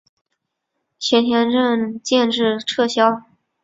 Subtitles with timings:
[0.97, 3.21] 咸田镇建制撤销。